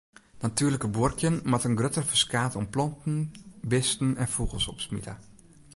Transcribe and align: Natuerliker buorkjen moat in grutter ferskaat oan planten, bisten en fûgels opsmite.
Natuerliker 0.39 0.89
buorkjen 0.89 1.41
moat 1.49 1.65
in 1.69 1.77
grutter 1.77 2.05
ferskaat 2.11 2.55
oan 2.57 2.69
planten, 2.75 3.17
bisten 3.71 4.09
en 4.23 4.31
fûgels 4.35 4.67
opsmite. 4.73 5.13